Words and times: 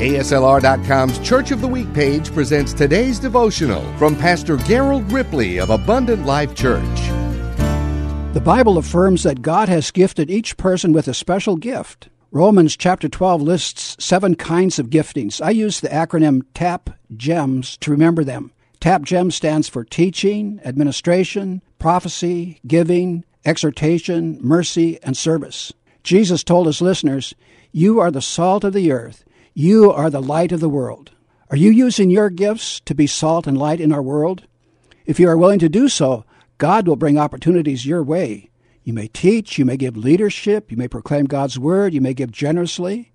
KSLR.com's 0.00 1.18
Church 1.18 1.50
of 1.50 1.60
the 1.60 1.68
Week 1.68 1.92
page 1.92 2.32
presents 2.32 2.72
today's 2.72 3.18
devotional 3.18 3.82
from 3.98 4.16
Pastor 4.16 4.56
Gerald 4.56 5.12
Ripley 5.12 5.58
of 5.58 5.68
Abundant 5.68 6.24
Life 6.24 6.54
Church. 6.54 6.82
The 8.32 8.40
Bible 8.42 8.78
affirms 8.78 9.24
that 9.24 9.42
God 9.42 9.68
has 9.68 9.90
gifted 9.90 10.30
each 10.30 10.56
person 10.56 10.94
with 10.94 11.06
a 11.06 11.12
special 11.12 11.56
gift. 11.56 12.08
Romans 12.30 12.78
chapter 12.78 13.10
12 13.10 13.42
lists 13.42 14.02
seven 14.02 14.36
kinds 14.36 14.78
of 14.78 14.88
giftings. 14.88 15.38
I 15.44 15.50
use 15.50 15.80
the 15.80 15.90
acronym 15.90 16.44
TAP 16.54 16.88
GEMS 17.18 17.76
to 17.82 17.90
remember 17.90 18.24
them. 18.24 18.52
TAP 18.80 19.02
GEMS 19.02 19.34
stands 19.34 19.68
for 19.68 19.84
teaching, 19.84 20.62
administration, 20.64 21.60
prophecy, 21.78 22.58
giving, 22.66 23.22
exhortation, 23.44 24.38
mercy, 24.40 24.98
and 25.02 25.14
service. 25.14 25.74
Jesus 26.02 26.42
told 26.42 26.68
his 26.68 26.80
listeners, 26.80 27.34
You 27.70 28.00
are 28.00 28.10
the 28.10 28.22
salt 28.22 28.64
of 28.64 28.72
the 28.72 28.92
earth. 28.92 29.26
You 29.60 29.92
are 29.92 30.08
the 30.08 30.22
light 30.22 30.52
of 30.52 30.60
the 30.60 30.70
world. 30.70 31.10
Are 31.50 31.56
you 31.58 31.68
using 31.70 32.08
your 32.08 32.30
gifts 32.30 32.80
to 32.86 32.94
be 32.94 33.06
salt 33.06 33.46
and 33.46 33.58
light 33.58 33.78
in 33.78 33.92
our 33.92 34.00
world? 34.00 34.44
If 35.04 35.20
you 35.20 35.28
are 35.28 35.36
willing 35.36 35.58
to 35.58 35.68
do 35.68 35.90
so, 35.90 36.24
God 36.56 36.88
will 36.88 36.96
bring 36.96 37.18
opportunities 37.18 37.84
your 37.84 38.02
way. 38.02 38.48
You 38.84 38.94
may 38.94 39.08
teach, 39.08 39.58
you 39.58 39.66
may 39.66 39.76
give 39.76 39.98
leadership, 39.98 40.70
you 40.70 40.78
may 40.78 40.88
proclaim 40.88 41.26
God's 41.26 41.58
word, 41.58 41.92
you 41.92 42.00
may 42.00 42.14
give 42.14 42.32
generously. 42.32 43.12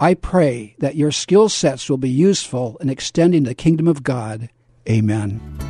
I 0.00 0.14
pray 0.14 0.74
that 0.80 0.96
your 0.96 1.12
skill 1.12 1.48
sets 1.48 1.88
will 1.88 1.98
be 1.98 2.10
useful 2.10 2.76
in 2.80 2.90
extending 2.90 3.44
the 3.44 3.54
kingdom 3.54 3.86
of 3.86 4.02
God. 4.02 4.50
Amen. 4.88 5.69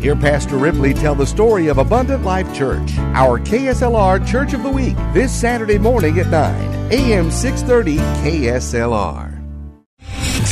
Hear 0.00 0.14
Pastor 0.14 0.58
Ripley 0.58 0.94
tell 0.94 1.16
the 1.16 1.26
story 1.26 1.66
of 1.66 1.78
Abundant 1.78 2.22
Life 2.22 2.54
Church, 2.54 2.96
our 3.14 3.40
KSLR 3.40 4.24
Church 4.24 4.52
of 4.52 4.62
the 4.62 4.70
Week, 4.70 4.96
this 5.12 5.34
Saturday 5.34 5.76
morning 5.76 6.20
at 6.20 6.28
9, 6.28 6.92
AM 6.92 7.32
630 7.32 7.96
KSLR. 8.22 9.27